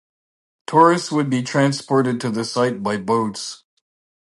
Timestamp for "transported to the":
1.43-2.43